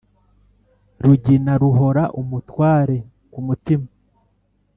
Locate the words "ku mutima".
3.31-3.87